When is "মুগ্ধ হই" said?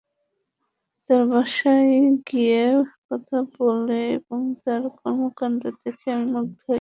6.35-6.69